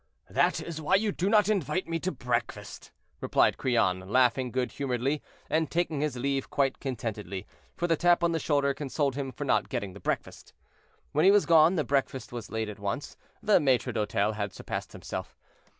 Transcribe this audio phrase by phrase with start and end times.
[0.31, 5.21] "That is why you do not invite me to breakfast," replied Crillon, laughing good humoredly,
[5.47, 7.45] and taking his leave quite contentedly,
[7.77, 10.53] for the tap on the shoulder consoled him for not getting the breakfast.
[11.11, 13.15] When he was gone, the breakfast was laid at once.
[13.43, 15.37] The maitre d'hotel had surpassed himself.